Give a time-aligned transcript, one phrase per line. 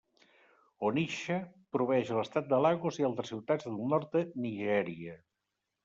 [0.89, 1.37] Onitsha
[1.77, 5.25] proveeix l'Estat de Lagos i altres ciutats del nord de Nigèria.